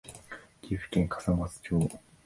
[0.63, 1.89] 岐阜県笠松町